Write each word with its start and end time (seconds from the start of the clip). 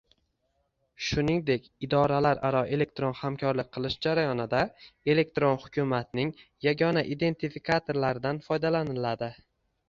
shuningdek 1.07 1.65
idoralararo 1.87 2.63
elektron 2.77 3.13
hamkorlik 3.19 3.69
qilish 3.77 3.97
jarayonida 4.07 4.63
elektron 5.15 5.61
hukumatning 5.67 6.33
yagona 6.69 7.05
identifikatorlaridan 7.19 8.43
foydalaniladi. 8.49 9.31